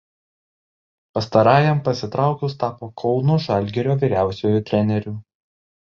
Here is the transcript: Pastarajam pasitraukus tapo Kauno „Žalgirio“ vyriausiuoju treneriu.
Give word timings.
Pastarajam 1.17 1.83
pasitraukus 1.89 2.57
tapo 2.65 2.91
Kauno 3.05 3.39
„Žalgirio“ 3.47 4.01
vyriausiuoju 4.07 4.69
treneriu. 4.73 5.19